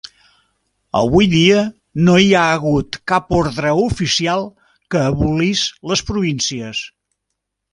Avui 1.01 1.27
dia, 1.33 1.59
no 2.07 2.15
hi 2.23 2.31
ha 2.39 2.45
hagut 2.53 2.99
cap 3.11 3.29
ordre 3.41 3.75
oficial 3.83 4.49
que 4.95 5.05
abolís 5.11 5.63
les 5.93 6.05
províncies. 6.09 6.83